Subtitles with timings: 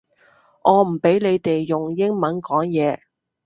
[0.63, 3.01] 我唔畀你哋用英文講嘢